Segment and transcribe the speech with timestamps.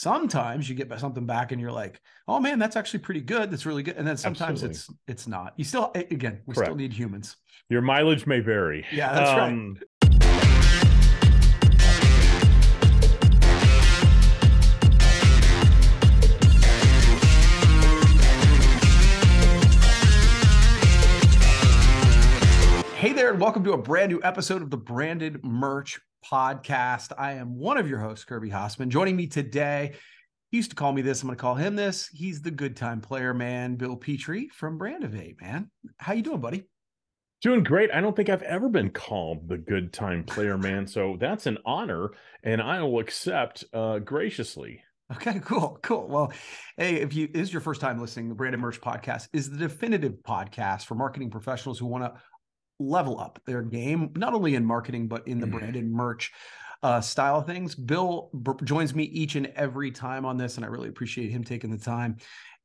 [0.00, 3.50] sometimes you get something back and you're like, oh man, that's actually pretty good.
[3.50, 3.96] That's really good.
[3.96, 4.76] And then sometimes Absolutely.
[4.76, 5.52] it's it's not.
[5.56, 7.36] You still again, we still need humans.
[7.68, 8.86] Your mileage may vary.
[8.90, 9.52] Yeah, that's right.
[9.52, 9.76] right.
[23.00, 27.12] Hey there, and welcome to a brand new episode of the Branded Merch Podcast.
[27.16, 28.88] I am one of your hosts, Kirby Hasseman.
[28.88, 29.94] Joining me today,
[30.50, 31.22] he used to call me this.
[31.22, 32.08] I'm going to call him this.
[32.08, 33.76] He's the good time player, man.
[33.76, 35.70] Bill Petrie from Brand of Brandivate, man.
[35.96, 36.68] How you doing, buddy?
[37.40, 37.90] Doing great.
[37.90, 40.86] I don't think I've ever been called the good time player, man.
[40.86, 42.10] So that's an honor,
[42.42, 44.82] and I will accept uh, graciously.
[45.12, 46.06] Okay, cool, cool.
[46.06, 46.32] Well,
[46.76, 49.56] hey, if you this is your first time listening, the Branded Merch Podcast is the
[49.56, 52.20] definitive podcast for marketing professionals who want to
[52.80, 55.52] level up their game, not only in marketing but in the Mhm.
[55.52, 56.32] branded merch
[56.82, 57.74] uh, style of things.
[57.74, 61.44] Bill b- joins me each and every time on this, and I really appreciate him
[61.44, 62.16] taking the time.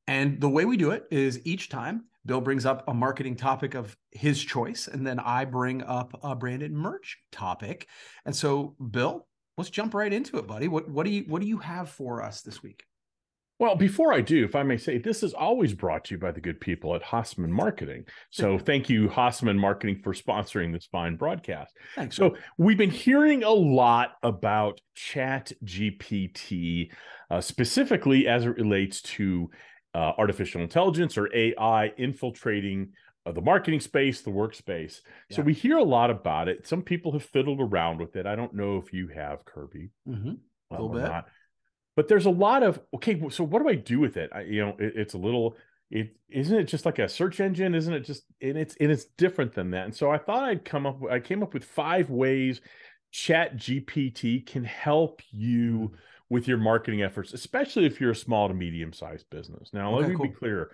[0.08, 3.74] And the way we do it is each time Bill brings up a marketing topic
[3.76, 7.88] of his choice, and then I bring up a branded merch topic.
[8.26, 9.28] And so, Bill,
[9.58, 10.70] let's jump right into it, buddy.
[10.70, 12.86] What what do you what do you have for us this week?
[13.58, 16.32] Well, before I do, if I may say, this is always brought to you by
[16.32, 18.04] the good people at Hasseman Marketing.
[18.30, 21.74] So thank you, Hasseman Marketing, for sponsoring this fine broadcast.
[21.96, 22.18] Thanks.
[22.18, 26.92] So we've been hearing a lot about Chat GPT,
[27.32, 29.50] uh, specifically as it relates to
[29.94, 32.90] uh, artificial intelligence or AI infiltrating
[33.26, 35.00] uh, the marketing space, the workspace.
[35.32, 36.68] So we hear a lot about it.
[36.68, 38.26] Some people have fiddled around with it.
[38.26, 39.92] I don't know if you have, Kirby.
[40.08, 40.28] Mhm.
[40.28, 40.40] um,
[40.72, 41.04] Little bit.
[41.04, 41.26] not.
[41.96, 43.22] But there's a lot of okay.
[43.30, 44.30] So what do I do with it?
[44.34, 45.56] I, you know, it, it's a little.
[45.92, 48.02] It isn't it just like a search engine, isn't it?
[48.02, 49.86] Just and it's and it's different than that.
[49.86, 51.00] And so I thought I'd come up.
[51.10, 52.62] I came up with five ways
[53.16, 55.96] Chat GPT can help you mm-hmm.
[56.30, 59.70] with your marketing efforts, especially if you're a small to medium sized business.
[59.72, 60.28] Now, let me cool.
[60.28, 60.72] be clear.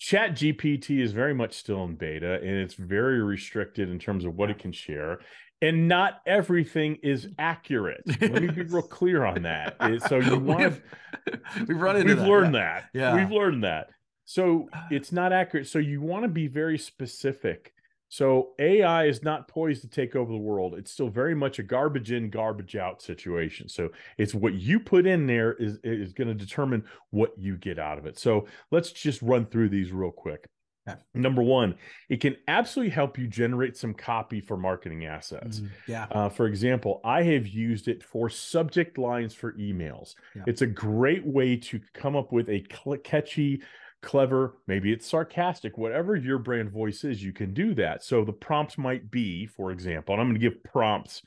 [0.00, 4.34] Chat GPT is very much still in beta and it's very restricted in terms of
[4.34, 5.20] what it can share.
[5.62, 8.02] And not everything is accurate.
[8.20, 9.76] Let me be real clear on that.
[10.06, 12.60] So you want we've, we've run into we've that, learned yeah.
[12.60, 12.84] that.
[12.92, 13.14] Yeah.
[13.14, 13.88] We've learned that.
[14.26, 15.66] So it's not accurate.
[15.66, 17.72] So you want to be very specific.
[18.08, 20.74] So AI is not poised to take over the world.
[20.74, 23.68] It's still very much a garbage in, garbage out situation.
[23.68, 27.78] So it's what you put in there is is going to determine what you get
[27.78, 28.18] out of it.
[28.18, 30.46] So let's just run through these real quick.
[30.88, 30.98] Okay.
[31.14, 31.76] Number one,
[32.08, 35.60] it can absolutely help you generate some copy for marketing assets.
[35.60, 35.70] Mhm.
[35.88, 36.06] Yeah.
[36.10, 40.14] Uh, for example, I have used it for subject lines for emails.
[40.34, 40.44] Yeah.
[40.46, 43.62] It's a great way to come up with a cl- catchy,
[44.02, 48.04] clever, maybe it's sarcastic, whatever your brand voice is, you can do that.
[48.04, 51.22] So the prompts might be, for example, and I'm going to give prompts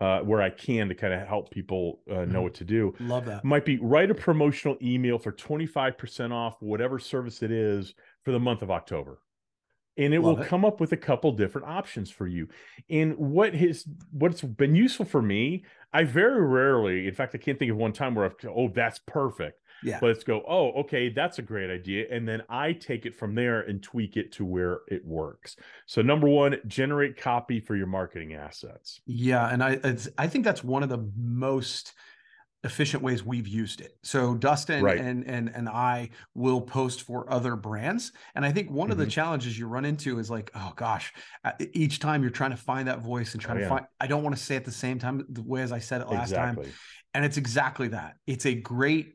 [0.00, 2.42] uh, where I can to kind of help people uh, know Mhm.
[2.42, 2.94] what to do.
[2.98, 3.44] Love that.
[3.44, 8.40] Might be write a promotional email for 25% off whatever service it is for the
[8.40, 9.18] month of October.
[9.96, 10.48] And it Love will it.
[10.48, 12.48] come up with a couple different options for you.
[12.90, 17.58] And what has what's been useful for me, I very rarely, in fact, I can't
[17.58, 19.60] think of one time where I've oh, that's perfect.
[19.84, 19.98] Yeah.
[20.00, 22.06] But it's go, oh, okay, that's a great idea.
[22.10, 25.56] And then I take it from there and tweak it to where it works.
[25.86, 29.00] So number one, generate copy for your marketing assets.
[29.06, 31.92] Yeah, and I it's, I think that's one of the most
[32.64, 33.96] efficient ways we've used it.
[34.02, 34.98] So Dustin Right.
[34.98, 39.06] and and and I will post for other brands, and I think one of the
[39.06, 39.10] Mhm.
[39.10, 41.12] challenges you run into is like, oh gosh,
[41.44, 43.68] uh, each time you're trying to find that voice and trying Oh, to yeah.
[43.68, 43.86] find.
[44.00, 46.08] I don't want to say it the same time the way as I said it
[46.08, 46.58] last time,
[47.12, 48.16] and it's exactly that.
[48.26, 49.14] It's a great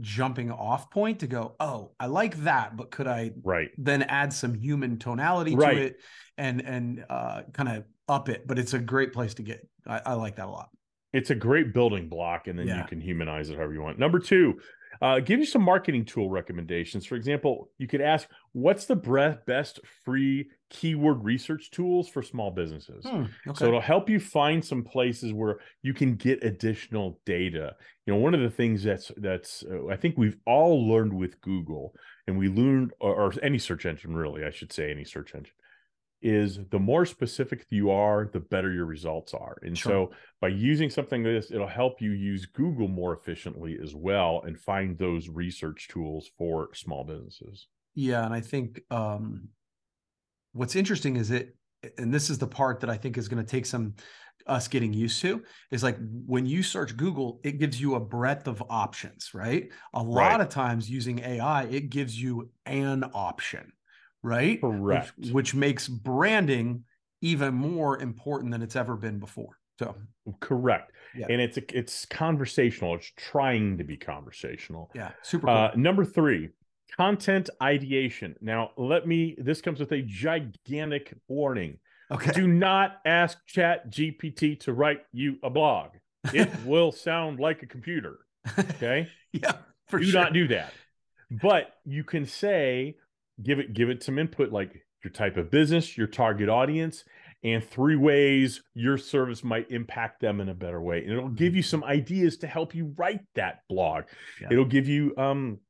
[0.00, 3.70] jumping off point to go, oh, I like that, but could I Right.
[3.78, 5.74] then add some human tonality Right.
[5.76, 6.00] to it
[6.36, 8.46] and and uh, kind of up it.
[8.46, 9.68] But it's a great place to get.
[9.86, 10.70] I, I like that a lot.
[11.12, 12.82] It's a great building block and then Yeah.
[12.82, 14.60] you can humanize it however you want number two
[15.00, 19.38] uh, give you some marketing tool recommendations for example you could ask what's the bre-
[19.46, 23.54] best free keyword research tools for small businesses Hmm, okay.
[23.58, 27.76] so it'll help you find some places where you can get additional data
[28.06, 31.40] you know one of the things that's that's uh, i think we've all learned with
[31.42, 31.94] google
[32.26, 35.52] and we learned or, or any search engine really i should say any search engine
[36.20, 40.02] is the more specific you are the better your results are and Sure.
[40.02, 40.10] so
[40.40, 44.58] by using something like this it'll help you use google more efficiently as well and
[44.58, 49.48] find those research tools for small businesses Yeah, and I think um,
[50.52, 51.56] what's interesting is it,
[51.96, 53.94] and this is the part that I think is going to take some
[54.46, 58.46] us getting used to is like when you search Google, it gives you a breadth
[58.48, 59.70] of options, right?
[59.92, 60.40] A lot Right.
[60.40, 63.72] of times using AI, it gives you an option,
[64.22, 64.62] right?
[64.62, 65.12] Which- Correct.
[65.32, 66.84] Which, makes branding
[67.20, 69.58] even more important than it's ever been before.
[69.78, 69.94] So
[70.40, 70.92] Correct.
[71.14, 71.26] yeah.
[71.30, 72.96] and it's a, it's conversational.
[72.96, 74.90] It's trying to be conversational.
[74.94, 75.46] Yeah, super.
[75.46, 75.56] Cool.
[75.56, 76.50] Uh, number three,
[76.96, 78.34] content ideation.
[78.40, 79.36] Now, let me.
[79.38, 81.78] This comes with a gigantic warning.
[82.10, 82.32] Okay.
[82.32, 85.90] Do not ask Chat GPT to write you a blog.
[86.32, 88.18] It will sound like a computer.
[88.58, 89.08] Okay.
[89.32, 89.52] yeah.
[89.52, 89.58] do
[89.90, 90.00] sure.
[90.00, 90.72] Do not do that.
[91.30, 92.96] But you can say,
[93.42, 97.04] give it, give it some input, like your type of business, your target audience,
[97.44, 101.02] and three ways your service might impact them in a better way.
[101.02, 101.68] And it'll give you mm-hmm.
[101.68, 104.04] some ideas to help you write that blog.
[104.40, 104.48] Yeah.
[104.50, 105.60] It'll give you um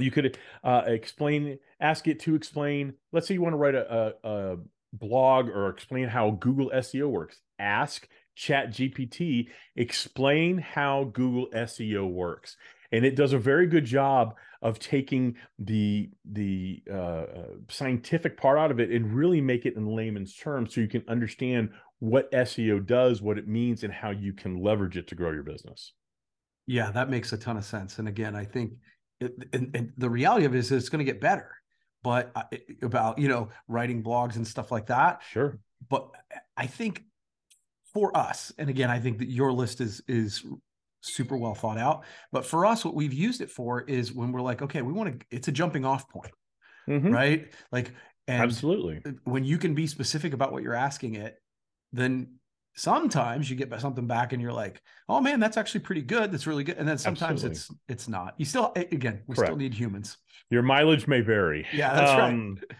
[0.00, 4.14] you could uh, explain ask it to explain let's say you want to write a,
[4.24, 4.56] a, a
[4.92, 12.56] blog or explain how google seo works ask chat gpt explain how google seo works
[12.92, 17.26] and it does a very good job of taking the the uh, uh,
[17.68, 21.04] scientific part out of it and really make it in layman's terms so you can
[21.08, 21.70] understand
[22.00, 25.42] what SEO does, what it means, and how you can leverage it to grow your
[25.42, 25.92] business.
[26.66, 27.98] Yeah, that makes a ton of sense.
[27.98, 28.72] And again, I think
[29.20, 31.50] it, and, and the reality of it is it's going to get better.
[32.02, 32.32] But
[32.80, 35.58] about you know writing blogs and stuff like that, sure.
[35.88, 36.08] But
[36.56, 37.04] I think
[37.92, 40.44] for us, and again, I think that your list is is
[41.00, 42.04] super well thought out.
[42.32, 45.20] But for us, what we've used it for is when we're like, okay, we want
[45.20, 46.32] to, it's a jumping off point,
[46.88, 47.10] mm-hmm.
[47.10, 47.52] right?
[47.72, 47.92] Like,
[48.28, 49.02] absolutely.
[49.24, 51.36] When you can be specific about what you're asking it,
[51.92, 52.34] then
[52.74, 56.32] sometimes you get something back and you're like, oh man, that's actually pretty good.
[56.32, 56.76] That's really good.
[56.78, 57.56] And then sometimes absolutely.
[57.56, 58.34] it's it's not.
[58.38, 59.48] You still again, we Correct.
[59.48, 60.16] still need humans.
[60.50, 61.66] Your mileage may vary.
[61.72, 62.78] Yeah, that's um, right.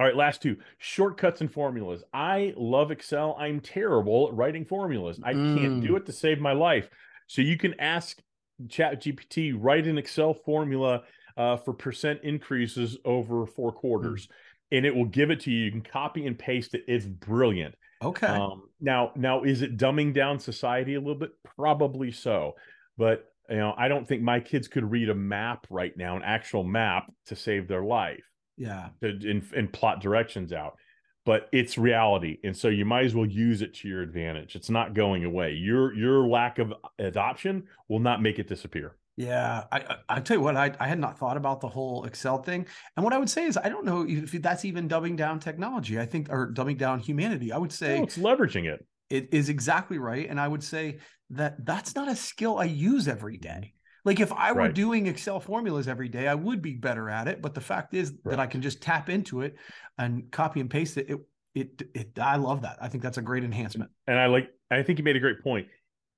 [0.00, 2.02] All right, last two shortcuts and formulas.
[2.14, 3.36] I love Excel.
[3.38, 5.20] I'm terrible at writing formulas.
[5.22, 5.58] I mm.
[5.58, 5.96] can't do mm.
[5.98, 6.88] it to save my life.
[7.32, 8.20] So you can ask
[8.68, 11.04] Chat GPT, write an Excel formula
[11.38, 14.76] uh, for percent increases over four quarters, mm-hmm.
[14.76, 15.64] and it will give it to you.
[15.64, 16.84] You can copy and paste it.
[16.86, 17.74] It's brilliant.
[18.04, 18.26] Okay.
[18.26, 21.30] Um, now, now is it dumbing down society a little bit?
[21.56, 22.52] Probably so,
[22.98, 26.22] but you know, I don't think my kids could read a map right now, an
[26.22, 28.24] actual map, to save their life.
[28.58, 28.90] Yeah.
[29.00, 30.76] To, and, and plot directions out
[31.24, 34.56] but it's reality and so you might as well use it to your advantage.
[34.56, 35.52] It's not going away.
[35.54, 38.96] Your your lack of adoption will not make it disappear.
[39.16, 42.38] Yeah i i tell you what i, I had not thought about the whole excel
[42.42, 42.66] thing
[42.96, 46.00] and what i would say is i don't know if that's even dumbing down technology
[46.00, 47.52] i think or dumbing down humanity.
[47.52, 48.86] I would say no, it's leveraging it.
[49.10, 50.98] it is exactly right and i would say
[51.28, 53.74] that that's not a skill i use every day
[54.04, 54.74] like if I were right.
[54.74, 57.40] doing Excel formulas every day, I would be better at it.
[57.40, 58.30] But the fact is right.
[58.30, 59.56] that I can just tap into it
[59.98, 61.08] and copy and paste it.
[61.08, 61.20] It,
[61.54, 62.78] it, it, I love that.
[62.80, 63.90] I think that's a great enhancement.
[64.06, 65.68] And I like, I think you made a great point.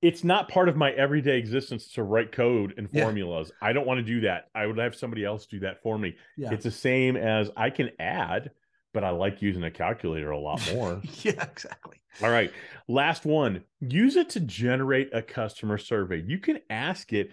[0.01, 3.51] It's not part of my everyday existence to write code and formulas.
[3.61, 3.69] Yeah.
[3.69, 4.45] I don't want to do that.
[4.53, 6.15] I would have somebody else do that for me.
[6.37, 6.53] Yeah.
[6.53, 8.51] It's the same as I can add,
[8.93, 11.01] but I like using a calculator a lot more.
[11.23, 11.97] yeah, exactly.
[12.21, 12.51] All right.
[12.87, 13.63] Last one.
[13.79, 16.23] Use it to generate a customer survey.
[16.25, 17.31] You can ask it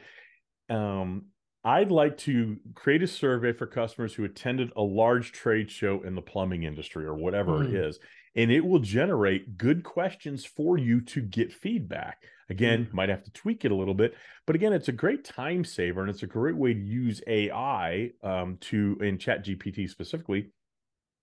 [0.73, 1.27] um,
[1.65, 6.15] I'd like to create a survey for customers who attended a large trade show in
[6.15, 7.69] the plumbing industry or whatever mm.
[7.69, 7.99] it is,
[8.35, 12.25] and it will generate good questions for you to get feedback.
[12.51, 12.93] Again, mm.
[12.93, 14.15] might have to tweak it a little bit,
[14.47, 18.11] but again, it's a great time saver and it's a great way to use AI
[18.25, 20.51] um, to in Chat GPT specifically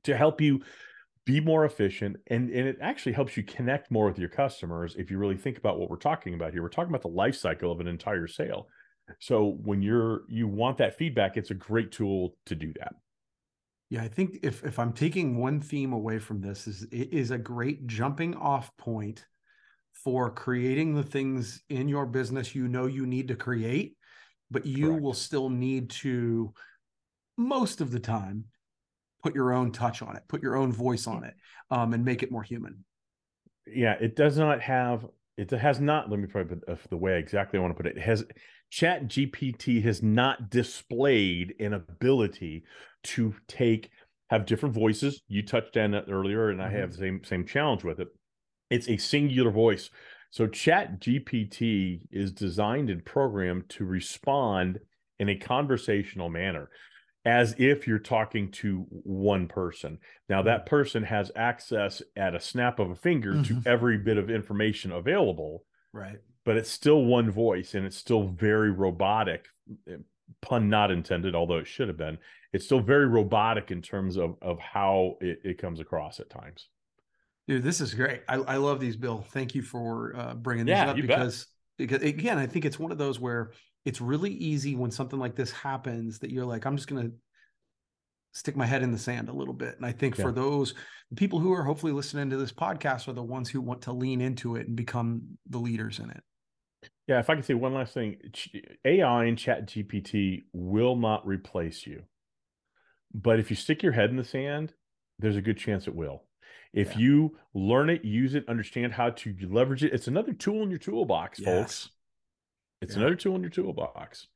[0.03, 0.61] to help you
[1.25, 5.11] be more efficient and, and it actually helps you connect more with your customers if
[5.11, 7.71] you really think about what we're talking about here we're talking about the life cycle
[7.71, 8.67] of an entire sale
[9.19, 12.93] so when you're you want that feedback, it's a great tool to do that.
[13.89, 17.31] Yeah, I think if if I'm taking one theme away from this is it is
[17.31, 19.25] a great jumping off point
[19.93, 23.97] for creating the things in your business you know you need to create,
[24.51, 25.03] but you Correct.
[25.03, 26.53] will still need to
[27.37, 28.45] most of the time
[29.23, 31.33] put your own touch on it, put your own voice on it,
[31.71, 32.85] um, and make it more human.
[33.65, 35.05] Yeah, it does not have
[35.39, 36.09] it has not.
[36.09, 37.97] Let me put it the way exactly I want to put it.
[37.97, 38.25] It has
[38.69, 42.63] Chat GPT has not displayed an ability
[43.05, 43.89] to take
[44.29, 45.21] have different voices.
[45.27, 46.75] You touched on that earlier, and mm-hmm.
[46.75, 48.09] I have the same same challenge with it.
[48.69, 49.89] It's a singular voice.
[50.31, 54.79] So Chat GPT is designed and programmed to respond
[55.17, 56.69] in a conversational manner
[57.29, 59.99] as if you're talking to one person.
[60.27, 60.69] Now that mm-hmm.
[60.69, 63.61] person has access at a snap of a finger mm-hmm.
[63.61, 65.63] to every bit of information available.
[65.93, 66.19] Right
[66.49, 69.45] but it's still one voice and it's still very robotic
[69.87, 69.97] eh,
[70.41, 72.17] pun not intended although it should have been
[72.53, 76.69] it's still very robotic in terms of of how it, it comes across at times
[77.47, 80.73] dude this is great i, I love these bill thank you for uh, bringing these
[80.73, 81.45] yeah, up because
[81.77, 81.87] bet.
[81.89, 83.51] because again i think it's one of those where
[83.85, 87.09] it's really easy when something like this happens that you're like i'm just gonna
[88.33, 90.23] stick my head in the sand a little bit and i think yeah.
[90.23, 90.73] for those
[91.15, 94.21] people who are hopefully listening to this podcast are the ones who want to lean
[94.21, 96.21] into it and become the leaders in it
[97.07, 98.17] Yeah, if I could say one last thing,
[98.85, 102.03] AI and Chat GPT will not replace you.
[103.13, 104.73] But if you stick your head in the sand,
[105.17, 106.23] there's a good chance it will.
[106.71, 106.99] If yeah.
[106.99, 110.77] you learn it, use it, understand how to leverage it, it's another tool in your
[110.77, 111.47] toolbox, yes.
[111.47, 111.89] folks.
[112.81, 113.01] It's yeah.
[113.01, 114.27] another tool in your toolbox.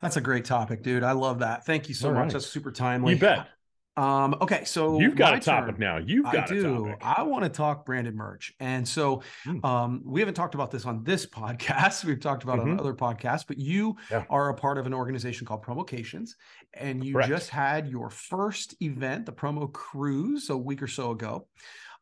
[0.00, 1.02] That's a great topic, dude.
[1.02, 1.66] I love that.
[1.66, 2.22] Thank you so All much.
[2.24, 2.32] Right.
[2.32, 3.14] That's super timely.
[3.14, 3.48] You bet.
[3.96, 5.80] Um, okay, so you've got a topic turn.
[5.80, 5.98] now.
[5.98, 6.94] You've got I do.
[7.02, 8.54] I want to talk branded merch.
[8.58, 9.62] And so mm.
[9.62, 12.04] um, we haven't talked about this on this podcast.
[12.04, 12.72] We've talked about mm-hmm.
[12.72, 14.24] on other podcasts, but you yeah.
[14.30, 16.36] are a part of an organization called Promocations,
[16.72, 17.28] and you Correct.
[17.28, 21.46] just had your first event, the promo cruise, a week or so ago,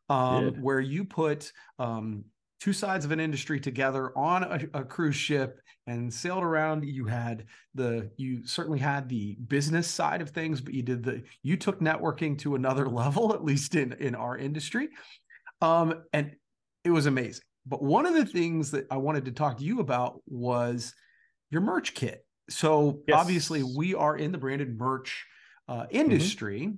[0.07, 2.23] um, where you put um,
[2.59, 7.05] two sides of an industry together on a, a, cruise ship and sailed around you
[7.05, 11.57] had the you certainly had the business side of things but you did the you
[11.57, 14.89] took networking to another level at least in in our industry
[15.61, 16.35] um and
[16.83, 19.79] it was amazing but one of the things that i wanted to talk to you
[19.79, 20.93] about was
[21.49, 23.19] your merch kit so yes.
[23.19, 25.25] obviously we are in the branded merch
[25.67, 25.95] uh, mm-hmm.
[25.95, 26.75] industry mm-hmm.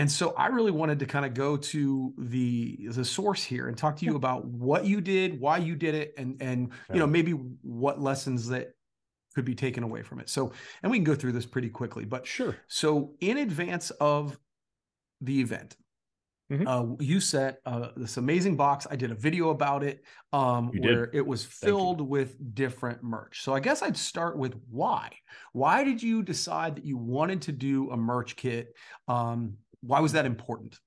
[0.00, 3.76] And so I really wanted to kind of go to the the source here and
[3.76, 6.94] talk to you about what you did, why you did it, and and yeah.
[6.94, 8.72] you know maybe what lessons that
[9.34, 10.30] could be taken away from it.
[10.30, 10.52] So
[10.82, 12.56] and we can go through this pretty quickly, but sure.
[12.66, 14.38] So in advance of
[15.20, 15.76] the event,
[16.50, 16.66] mm-hmm.
[16.66, 18.86] uh, you set uh, this amazing box.
[18.90, 20.02] I did a video about it
[20.32, 23.42] um, where it was filled with different merch.
[23.42, 25.10] So I guess I'd start with why.
[25.52, 28.74] Why did you decide that you wanted to do a merch kit?
[29.06, 30.78] Um, why was that important?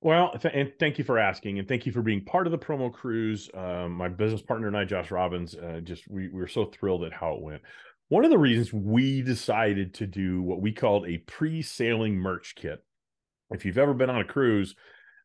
[0.00, 2.58] Well, th- and thank you for asking, and thank you for being part of the
[2.58, 3.48] promo cruise.
[3.54, 7.04] Um, my business partner and I, Josh Robbins, uh, just we, we were so thrilled
[7.04, 7.62] at how it went.
[8.08, 12.84] One of the reasons we decided to do what we called a pre-sailing merch kit.
[13.50, 14.74] If you've ever been on a cruise,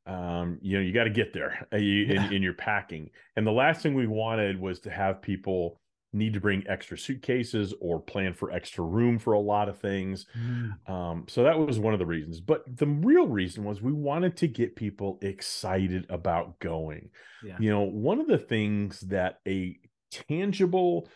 [0.05, 2.27] um, you know you got to get there uh, you, yeah.
[2.27, 3.09] in, in your packing.
[3.35, 5.81] And the last thing we wanted was to have people
[6.17, 10.25] need to bring extra suitcases or plan for extra room for a lot of things.
[10.37, 10.89] Mm.
[10.89, 12.39] Um, so that was one of the reasons.
[12.39, 17.09] But the real reason was we wanted to get people excited about going.
[17.43, 17.57] Yeah.
[17.59, 19.77] You know, one of the things that a
[20.11, 21.07] tangible,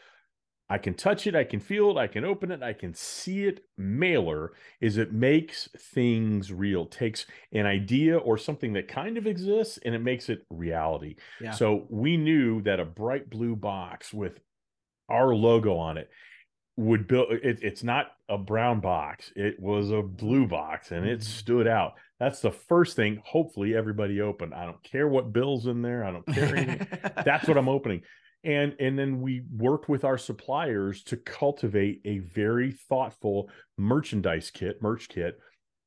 [0.70, 3.46] I can touch it, I can feel it, I can open it, I can see
[3.46, 9.28] it mailer is it makes things real, takes an idea or something that kind of
[9.28, 11.16] exists and it makes it reality.
[11.42, 11.52] Yeah.
[11.52, 14.40] So we knew that a bright blue box with
[15.12, 16.10] our logo on it
[16.78, 21.20] would build it, it's not a brown box it was a blue box and it
[21.20, 21.30] mm-hmm.
[21.30, 21.94] stood out.
[22.20, 24.54] That's the first thing hopefully everybody opened.
[24.54, 26.88] I don't care what bills in there i don't care
[27.26, 28.02] that's what i'm opening.
[28.44, 34.82] And and then we worked with our suppliers to cultivate a very thoughtful merchandise kit
[34.82, 35.38] merch kit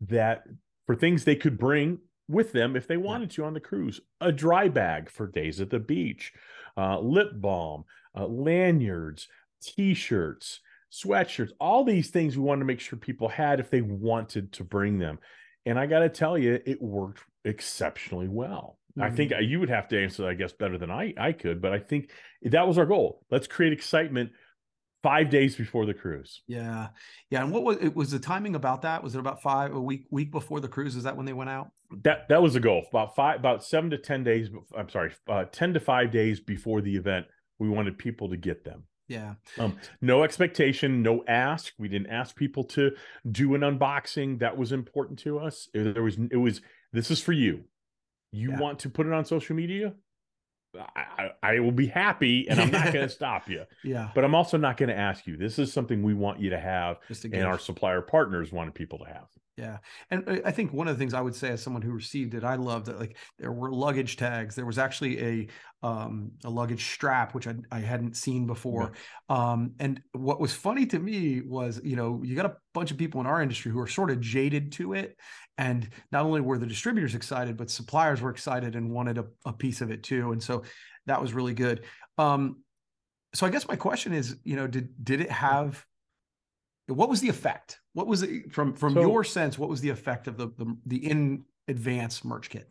[0.02, 0.44] that
[0.86, 4.00] for things they could bring with them if they wanted to on the cruise.
[4.20, 6.32] A dry bag for days at the beach
[6.76, 7.84] uh, lip balm
[8.16, 9.28] uh, lanyards,
[9.62, 10.60] t-shirts,
[10.92, 14.64] sweatshirts, all these things we wanted to make sure people had if they wanted to
[14.64, 15.18] bring them.
[15.66, 18.78] And I got to tell you, it worked exceptionally well.
[18.96, 19.02] Mm-hmm.
[19.02, 19.44] I think mm-hmm.
[19.44, 22.10] you would have to answer, I guess, better than I I could, but I think
[22.42, 23.24] that was our goal.
[23.30, 24.30] Let's create excitement
[25.02, 26.42] five days before the cruise.
[26.46, 26.88] Yeah,
[27.30, 27.42] yeah.
[27.42, 27.96] And what was it?
[27.96, 29.02] Was the timing about that?
[29.02, 30.94] Was it about five a week week before the cruise?
[30.96, 31.70] Is that when they went out?
[32.02, 32.86] That that was the goal.
[32.88, 34.48] About five, about seven to ten days.
[34.76, 37.26] I'm sorry, uh, ten to five days before the event
[37.58, 38.84] we wanted people to get them.
[39.08, 39.34] Yeah.
[39.58, 41.74] Um, no expectation, no ask.
[41.78, 42.92] We didn't ask people to
[43.30, 44.38] do an unboxing.
[44.38, 45.68] That was important to us.
[45.74, 47.64] There was it was this is for you.
[48.32, 48.58] You yeah.
[48.58, 49.94] want to put it on social media?
[50.96, 53.64] I, I will be happy and I'm not going to stop you.
[53.84, 54.10] Yeah.
[54.14, 55.36] But I'm also not going to ask you.
[55.36, 59.04] This is something we want you to have and our supplier partners wanted people to
[59.04, 59.28] have.
[59.56, 59.78] Yeah.
[60.10, 62.42] And I think one of the things I would say as someone who received it,
[62.42, 64.56] I loved that Like there were luggage tags.
[64.56, 65.48] There was actually a
[65.86, 68.92] um, a luggage strap, which I, I hadn't seen before.
[69.28, 72.96] Um, and what was funny to me was, you know, you got a bunch of
[72.96, 75.16] people in our industry who are sort of jaded to it.
[75.56, 79.52] And not only were the distributors excited, but suppliers were excited and wanted a, a
[79.52, 80.32] piece of it too.
[80.32, 80.64] And so
[81.06, 81.84] that was really good.
[82.18, 82.62] Um,
[83.34, 85.84] so I guess my question is, you know, did did it have
[86.86, 87.80] what was the effect?
[87.92, 89.58] What was it from from so, your sense?
[89.58, 92.70] What was the effect of the the, the in advance merch kit?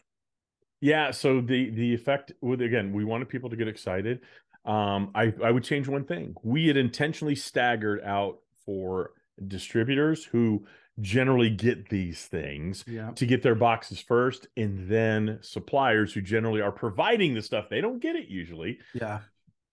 [0.81, 4.19] Yeah, so the the effect with again, we wanted people to get excited.
[4.65, 6.35] Um, I I would change one thing.
[6.43, 9.11] We had intentionally staggered out for
[9.47, 10.65] distributors who
[10.99, 13.11] generally get these things yeah.
[13.11, 17.81] to get their boxes first, and then suppliers who generally are providing the stuff they
[17.81, 18.79] don't get it usually.
[18.93, 19.21] Yeah,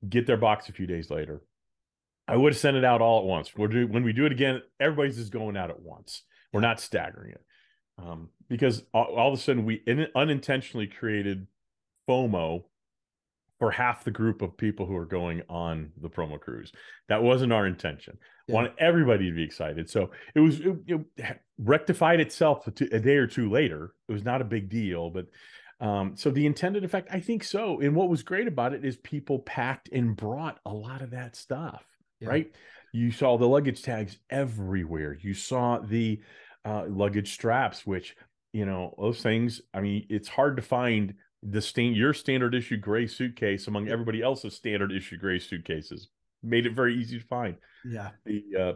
[0.08, 1.42] get their box a few days later.
[2.30, 3.52] I would send it out all at once.
[3.56, 6.22] We'll do, when we do it again, everybody's just going out at once.
[6.52, 7.44] We're not staggering it
[7.98, 11.46] um, because all, all, of a sudden we in, unintentionally created
[12.08, 12.64] FOMO,
[13.60, 16.72] for half the group of people who are going on the promo cruise.
[17.08, 18.16] That wasn't our intention.
[18.48, 18.54] Yeah.
[18.54, 19.88] Wanted everybody to be excited.
[19.88, 23.92] So it was it, it rectified itself a, day or two later.
[24.08, 25.26] It was not a big deal, but
[25.78, 27.80] um, so the intended effect, I think so.
[27.80, 31.36] And what was great about it is people packed and brought a lot of that
[31.36, 31.84] stuff,
[32.20, 32.28] yeah.
[32.28, 32.52] right?
[32.92, 35.16] You saw the luggage tags everywhere.
[35.20, 36.20] You saw the
[36.64, 38.16] uh, luggage straps, which
[38.52, 39.60] you know those things.
[39.72, 44.22] I mean, it's hard to find the stain your standard issue gray suitcase among everybody
[44.22, 46.08] else's standard issue gray suitcases
[46.42, 48.72] made it very easy to find yeah the uh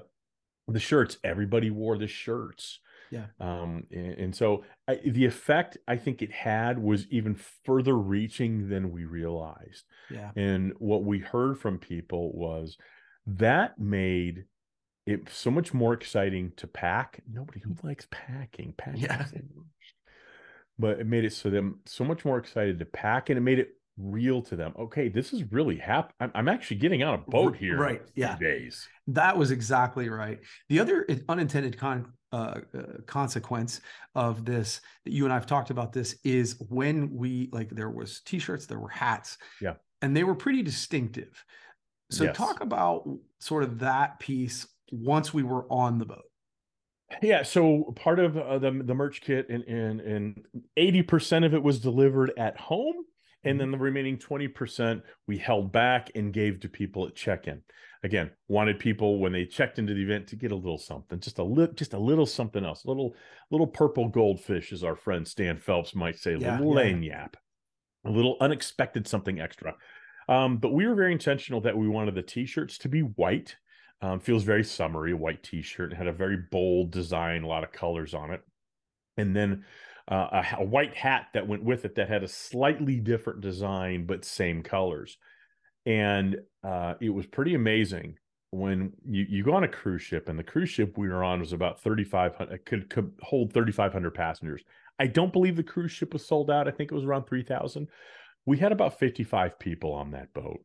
[0.69, 5.97] the shirts everybody wore the shirts yeah um and, and so I, the effect i
[5.97, 11.59] think it had was even further reaching than we realized yeah and what we heard
[11.59, 12.79] from people was
[13.27, 14.45] that made
[15.07, 17.21] it so much more exciting to pack.
[17.31, 19.27] Nobody who likes packing packing yeah.
[20.79, 23.59] but it made it so them so much more excited to pack and it made
[23.59, 24.73] it real to them.
[24.79, 28.37] Okay this is really happening I'm, I'm, actually getting on a boat here right yeah.
[28.39, 28.89] days.
[29.09, 30.41] That was exactly right.
[30.69, 33.81] The other unintended con uh, uh, consequence
[34.17, 38.23] of this that you and i've talked about this is when we like there was
[38.23, 39.75] t-shirts there were hats yeah.
[40.03, 41.45] and they were pretty distinctive
[42.15, 42.37] so yes.
[42.37, 43.09] talk about
[43.41, 46.25] sort of that piece once we were on the boat
[47.23, 50.45] yeah, so part of uh, the the merch kit and and and
[50.77, 53.05] eighty percent of it was delivered at home,
[53.45, 57.47] and then the remaining twenty percent we held back and gave to people at check
[57.47, 57.63] in.
[58.03, 61.39] Again, wanted people when they checked into the event to get a little something, just
[61.39, 63.15] a little, just a little something else, a little
[63.51, 66.93] little purple goldfish, as our friend Stan Phelps might say, a yeah, little yeah.
[66.93, 67.35] lagniappe,
[68.05, 69.75] a little unexpected something extra.
[70.29, 73.57] Um, but we were very intentional that we wanted the t-shirts to be white
[74.05, 77.73] um, feels very summery, white t-shirt, and had a very bold design, a lot of
[77.73, 78.43] colors on it.
[79.17, 79.65] And then
[80.11, 84.05] uh, a, a, white hat that went with it that had a slightly different design,
[84.05, 85.17] but same colors.
[85.87, 88.19] And uh, it was pretty amazing
[88.51, 91.41] when you, you go on a cruise ship and the cruise ship we were on
[91.41, 94.63] was about 3,500, could, could hold 3,500 passengers.
[94.99, 96.69] I don't believe the cruise ship was sold out.
[96.69, 97.89] I think it was around 3,000.
[98.47, 100.65] We had about 55 people on that boat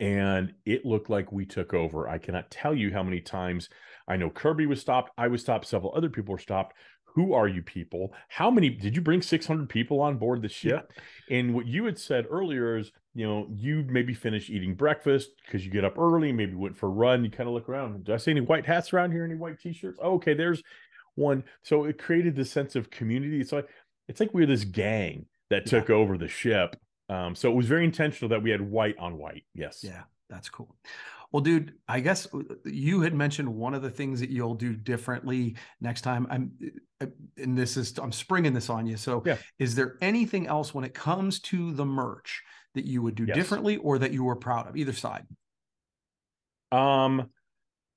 [0.00, 2.08] and it looked like we took over.
[2.08, 3.68] I cannot tell you how many times
[4.06, 5.10] I know Kirby was stopped.
[5.18, 5.66] I was stopped.
[5.66, 6.76] Several other people were stopped.
[7.14, 8.12] Who are you people?
[8.28, 10.92] How many did you bring 600 people on board the ship?
[11.28, 11.38] Yeah.
[11.38, 15.64] And what you had said earlier is, you know, you maybe finish eating breakfast because
[15.64, 17.24] you get up early, maybe went for a run.
[17.24, 18.04] You kind of look around.
[18.04, 19.24] Do I see any white hats around here?
[19.24, 19.98] Any white t-shirts?
[20.00, 20.62] Oh, okay, there's
[21.16, 21.42] one.
[21.62, 23.42] So it created this sense of community.
[23.42, 23.64] So
[24.06, 25.96] it's like we we're this gang that took yeah.
[25.96, 26.76] over the ship
[27.08, 29.44] um, so it was very intentional that we had white on white.
[29.54, 29.82] Yes.
[29.82, 30.74] Yeah, that's cool.
[31.32, 34.74] Well, dude, I guess uh, you had mentioned one of the things that you'll do
[34.74, 36.26] differently next time.
[36.30, 36.52] I'm,
[37.00, 37.06] uh,
[37.36, 38.96] and this is, I'm springing this on you.
[38.96, 39.36] So, yeah.
[39.58, 42.42] is there anything else when it comes to the merch
[42.74, 43.36] that you would do yes.
[43.36, 44.76] differently or that you were proud of?
[44.76, 45.26] Either side.
[46.72, 47.30] Um,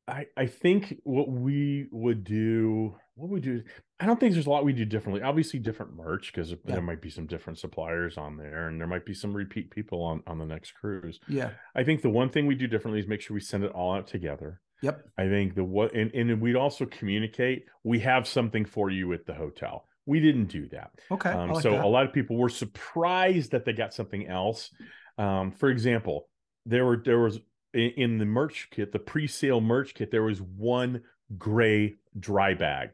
[0.08, 3.62] I I think what we would do what we do
[4.00, 6.58] i don't think there's a lot we do differently obviously different merch because yeah.
[6.66, 10.02] there might be some different suppliers on there and there might be some repeat people
[10.04, 11.20] on on the next cruise.
[11.28, 11.52] Yeah.
[11.76, 13.94] I think the one thing we do differently is make sure we send it all
[13.94, 14.62] out together.
[14.82, 15.08] Yep.
[15.18, 19.26] I think the what and, and we'd also communicate we have something for you at
[19.26, 19.86] the hotel.
[20.06, 20.92] We didn't do that.
[21.12, 21.86] Okay um, like so that.
[21.86, 24.72] a lot of people were surprised that they got something else.
[25.18, 26.28] Um, for example
[26.66, 27.40] there were there was
[27.74, 31.02] in, in the merch kit the pre-sale merch kit there was one
[31.38, 32.90] gray dry bag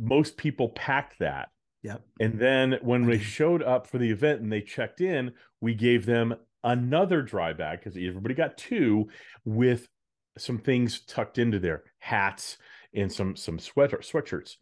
[0.00, 1.50] most people packed that.
[1.82, 2.02] Yep.
[2.20, 6.04] And then when they showed up for the event and they checked in, we gave
[6.06, 9.08] them another dry bag because everybody got two
[9.44, 9.88] with
[10.36, 12.58] some things tucked into there, hats
[12.94, 14.56] and some some sweater sweatshirts.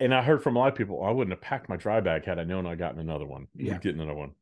[0.00, 2.00] And I heard from a lot of people, oh, I wouldn't have packed my dry
[2.00, 3.48] bag had I known I gotten another one.
[3.56, 3.78] Yeah.
[3.82, 4.32] We'd another one.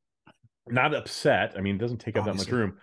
[0.68, 1.54] Not upset.
[1.56, 2.44] I mean, it doesn't take up Obviously.
[2.44, 2.76] that much room,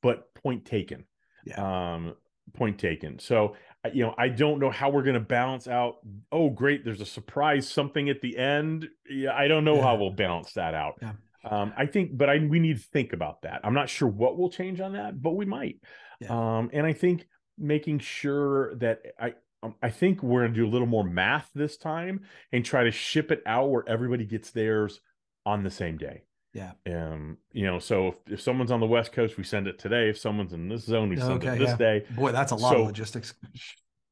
[0.00, 1.06] but point taken.
[1.44, 1.94] Yeah.
[1.94, 2.14] Um,
[2.52, 3.18] point taken.
[3.18, 3.56] So
[3.92, 5.96] you know, I don't know how we're going to balance out.
[6.32, 6.84] Oh, great!
[6.84, 8.88] There's a surprise something at the end.
[9.08, 9.82] Yeah, I don't know yeah.
[9.82, 10.94] how we'll balance that out.
[11.02, 11.12] Yeah.
[11.44, 13.60] Um, I think, but I we need to think about that.
[13.64, 15.80] I'm not sure what will change on that, but we might.
[16.28, 17.26] Um, and I think
[17.58, 21.50] making sure that I um, I think we're going to do a little more math
[21.54, 25.00] this time and try to ship it out where everybody gets theirs
[25.46, 26.24] on the same day.
[26.54, 26.72] Yeah.
[26.86, 30.08] Um, you know, so if, if someone's on the West Coast, we send it today.
[30.08, 31.76] If someone's in this zone, we send okay, it this yeah.
[31.76, 32.06] day.
[32.10, 33.34] Boy, that's a lot so, of logistics.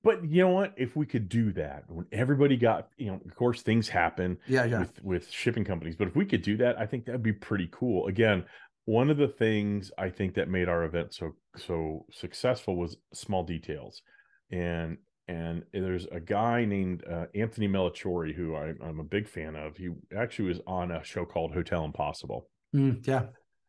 [0.03, 0.75] But you know what?
[0.77, 4.65] If we could do that, when everybody got, you know, of course things happen yeah,
[4.65, 4.81] yeah.
[4.81, 5.95] with with shipping companies.
[5.95, 8.09] But if we could do that, I think that'd be pretty cool.
[8.09, 8.45] Again,
[8.87, 13.45] one of the things I think that made our event so so successful was small
[13.45, 14.03] details.
[14.51, 14.99] And
[15.33, 19.77] and there's a guy named uh, Anthony Melchiorri who I, am a big fan of.
[19.77, 22.49] He actually was on a show called Hotel Impossible.
[22.75, 23.27] Mm, yeah,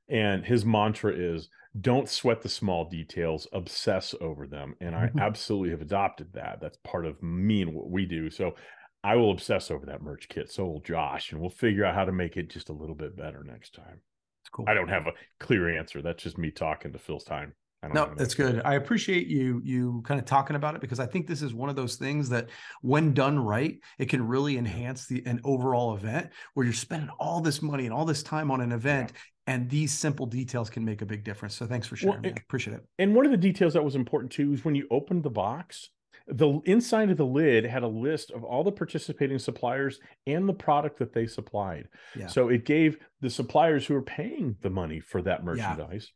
[0.10, 1.49] And his mantra is
[1.80, 4.76] don't sweat the small details, obsess over them.
[4.82, 6.60] And I absolutely have adopted that.
[6.62, 8.30] That's part of me and what we do.
[8.30, 8.56] So
[9.04, 10.52] I will obsess over that merch kit.
[10.52, 13.15] So will Josh, and we'll figure out how to make it just a little bit
[13.15, 14.02] better next time.
[14.41, 14.65] It's cool.
[14.67, 16.02] I don't have a clear answer.
[16.02, 17.54] That's just me talking to Phil's time.
[17.91, 18.62] No, that's good.
[18.63, 21.69] I appreciate you you kind of talking about it because I think this is one
[21.69, 22.50] of those things that
[22.82, 27.41] when done right, it can really enhance the an overall event where you're spending all
[27.41, 29.54] this money and all this time on an event yeah.
[29.56, 31.56] and these simple details can make a big difference.
[31.56, 32.22] So thanks for sharing.
[32.22, 32.86] Well, appreciate it.
[33.00, 35.89] And one of the details that was important too is when you opened the box,
[36.28, 40.54] the inside of the lid had a list of all the participating suppliers and the
[40.54, 41.88] product that they supplied.
[42.15, 42.28] Yeah.
[42.28, 46.12] So it gave the suppliers who are paying the money for that merchandise.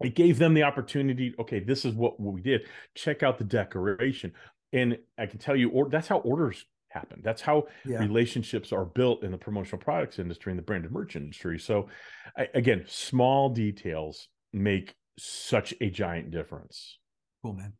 [0.00, 2.62] It gave them the opportunity okay this is what, we did.
[2.94, 4.32] Check out the decoration.
[4.72, 7.20] And i can tell you or that's how orders happen.
[7.22, 7.98] That's how yeah.
[7.98, 11.58] relationships are built in the promotional products industry and the branded merch industry.
[11.58, 11.88] So
[12.36, 16.98] I, again small details make such a giant difference.
[17.42, 17.72] Cool man.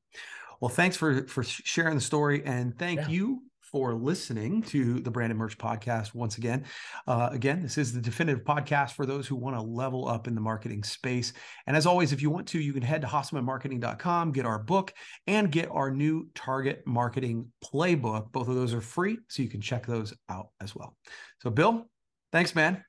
[0.60, 3.08] Well thanks for for sharing the story and thank yeah.
[3.08, 6.64] you for listening to the Branded Merch Podcast once again.
[7.06, 10.34] Uh, again, this is the definitive podcast for those who want to level up in
[10.34, 11.32] the marketing space.
[11.66, 14.92] And as always, if you want to, you can head to HassemanMarketing.com, get our book,
[15.26, 18.32] and get our new target marketing playbook.
[18.32, 20.96] Both of those are free, so you can check those out as well.
[21.42, 21.88] So, Bill,
[22.32, 22.82] thanks, man.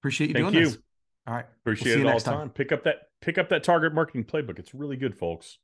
[0.00, 0.70] Appreciate you Thank doing you.
[0.70, 0.78] this.
[1.26, 1.46] All right.
[1.62, 2.38] Appreciate we'll it all the time.
[2.38, 2.50] time.
[2.50, 4.58] Pick up that pick up that target marketing playbook.
[4.58, 5.58] It's really good, folks.